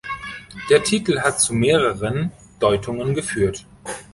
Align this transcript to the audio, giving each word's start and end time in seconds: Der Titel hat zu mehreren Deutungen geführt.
Der 0.71 0.83
Titel 0.83 1.19
hat 1.19 1.39
zu 1.39 1.53
mehreren 1.53 2.31
Deutungen 2.59 3.13
geführt. 3.13 3.67